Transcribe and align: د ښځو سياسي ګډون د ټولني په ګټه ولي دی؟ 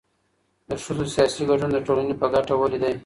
د 0.69 0.71
ښځو 0.83 1.05
سياسي 1.13 1.41
ګډون 1.49 1.69
د 1.73 1.77
ټولني 1.85 2.13
په 2.21 2.27
ګټه 2.33 2.53
ولي 2.57 2.79
دی؟ 2.83 2.93